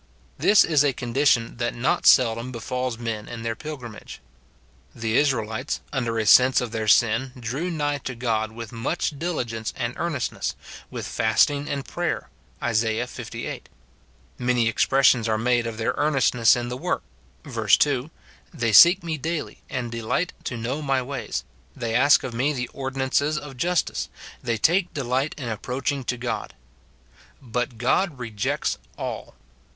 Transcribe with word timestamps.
This 0.39 0.63
is 0.63 0.83
a 0.83 0.93
condi 0.93 1.27
SIN 1.27 1.43
IN 1.45 1.53
BELIEVERS. 1.57 1.75
215 1.75 1.75
tion 1.75 1.75
that 1.75 1.75
not 1.75 2.07
seldom 2.07 2.51
befalls 2.51 2.97
men 2.97 3.27
in 3.27 3.43
their 3.43 3.55
pilgrimage. 3.55 4.19
The 4.95 5.15
Israelites, 5.15 5.79
under 5.93 6.17
a 6.17 6.25
sense 6.25 6.59
of 6.59 6.71
their 6.71 6.87
sin, 6.87 7.33
drew 7.39 7.69
nigh 7.69 7.99
to 7.99 8.15
God 8.15 8.51
with 8.51 8.71
much 8.71 9.19
diligence 9.19 9.71
and 9.77 9.93
earnestness, 9.97 10.55
with 10.89 11.05
fasting 11.05 11.69
and 11.69 11.85
prayer, 11.85 12.29
Isa. 12.67 12.87
Iviii.: 13.01 13.61
many 14.39 14.67
expressions 14.67 15.29
are 15.29 15.37
made 15.37 15.67
of 15.67 15.77
their 15.77 15.93
earnestness 15.95 16.55
in 16.55 16.69
the 16.69 16.77
work, 16.77 17.03
verse 17.45 17.77
2," 17.77 18.09
They 18.51 18.71
seek 18.73 19.03
me 19.03 19.19
daily, 19.19 19.61
and 19.69 19.91
delight 19.91 20.33
to 20.45 20.57
know 20.57 20.81
my 20.81 21.03
ways; 21.03 21.43
they 21.75 21.93
ask 21.93 22.23
of 22.23 22.33
me 22.33 22.53
the 22.53 22.69
ordinances 22.69 23.37
of 23.37 23.55
justice; 23.55 24.09
they 24.41 24.57
take 24.57 24.95
delight 24.95 25.35
in 25.37 25.47
approaching 25.49 26.03
to 26.05 26.17
God." 26.17 26.55
But 27.39 27.77
God 27.77 28.17
rejects 28.17 28.79
all. 28.97 29.35